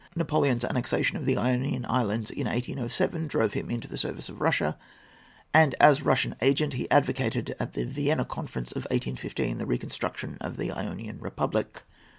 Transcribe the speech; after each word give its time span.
Napoleon's 0.15 0.65
annexation 0.65 1.15
of 1.17 1.27
the 1.27 1.37
Ionian 1.37 1.85
Islands 1.87 2.31
in 2.31 2.47
1807 2.47 3.27
drove 3.27 3.53
him 3.53 3.69
into 3.69 3.87
the 3.87 3.99
service 3.99 4.29
of 4.29 4.41
Russia, 4.41 4.75
and, 5.53 5.75
as 5.79 6.01
Russian 6.01 6.33
agent, 6.41 6.73
he 6.73 6.89
advocated, 6.89 7.55
at 7.59 7.73
the 7.73 7.85
Vienna 7.85 8.25
Conference 8.25 8.71
of 8.71 8.85
1815, 8.85 9.59
the 9.59 9.67
reconstruction 9.67 10.39
of 10.41 10.57
the 10.57 10.71
Ionian 10.71 11.19
republic. 11.19 11.83